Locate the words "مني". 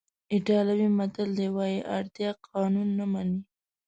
3.11-3.39